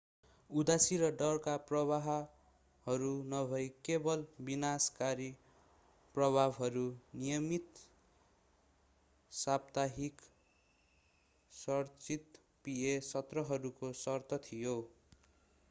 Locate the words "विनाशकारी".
4.47-5.27